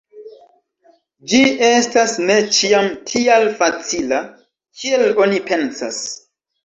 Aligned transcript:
Ĝi 1.33 1.41
estas 1.67 2.15
ne 2.29 2.37
ĉiam 2.59 2.89
tial 3.11 3.45
facila, 3.61 4.23
kiel 4.81 5.07
oni 5.27 5.45
pensas. 5.51 6.01